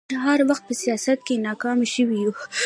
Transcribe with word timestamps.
موږ 0.09 0.15
هر 0.25 0.39
وخت 0.49 0.63
په 0.69 0.73
سياست 0.83 1.19
کې 1.27 1.43
ناکام 1.47 1.77
شوي 1.93 2.17
يو 2.23 2.31